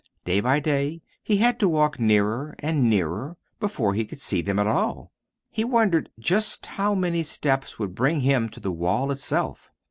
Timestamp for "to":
1.59-1.69, 8.49-8.59